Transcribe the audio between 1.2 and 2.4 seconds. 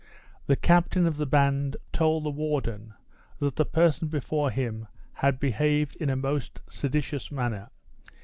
band told the